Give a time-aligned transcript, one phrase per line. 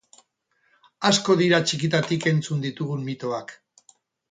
[1.09, 3.57] Asko dira txikitatik entzun ditugun mitoak.